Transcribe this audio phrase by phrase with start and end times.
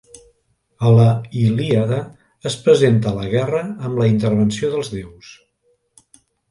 [0.87, 1.05] A la
[1.41, 1.99] Ilíada
[2.51, 5.35] es presenta la guerra amb la intervenció dels déus.